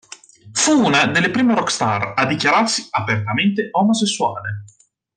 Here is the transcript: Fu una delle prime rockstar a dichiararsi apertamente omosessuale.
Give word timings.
Fu 0.53 0.71
una 0.83 1.05
delle 1.05 1.29
prime 1.29 1.53
rockstar 1.53 2.15
a 2.17 2.25
dichiararsi 2.25 2.87
apertamente 2.89 3.67
omosessuale. 3.73 4.63